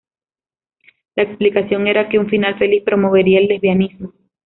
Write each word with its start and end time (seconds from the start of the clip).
La 1.15 1.21
explicación 1.21 1.85
era 1.85 2.09
que 2.09 2.17
un 2.17 2.27
final 2.27 2.57
feliz 2.57 2.81
promovería 2.83 3.37
el 3.37 3.45
lesbianismo. 3.49 4.11